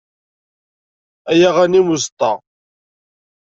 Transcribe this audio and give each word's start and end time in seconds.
Ay 1.31 1.41
aɣanim 1.49 1.87
n 1.89 1.93
uẓeṭṭa. 1.93 2.31